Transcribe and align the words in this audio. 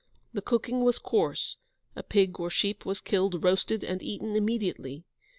The 0.33 0.41
cooking 0.41 0.83
was 0.83 0.97
coarse: 0.97 1.57
a 1.95 2.01
pig 2.01 2.39
or 2.39 2.49
sheep 2.49 2.87
was 2.87 3.01
killed, 3.01 3.43
roasted 3.43 3.83
and 3.83 4.01
eaten 4.01 4.35
immediately. 4.35 5.03